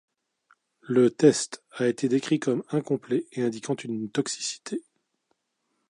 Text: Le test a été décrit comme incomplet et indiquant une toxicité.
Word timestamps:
Le 0.87 1.11
test 1.11 1.63
a 1.73 1.87
été 1.87 2.09
décrit 2.09 2.39
comme 2.39 2.63
incomplet 2.69 3.27
et 3.33 3.43
indiquant 3.43 3.75
une 3.75 4.09
toxicité. 4.09 4.83